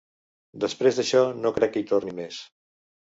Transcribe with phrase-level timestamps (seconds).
[0.63, 2.41] Després d'això, no crec que hi torni més.